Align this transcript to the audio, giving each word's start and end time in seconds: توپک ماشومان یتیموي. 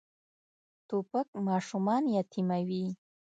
توپک 0.87 1.27
ماشومان 1.47 2.03
یتیموي. 2.17 2.85